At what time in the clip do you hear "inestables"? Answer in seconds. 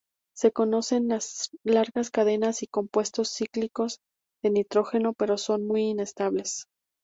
5.89-6.65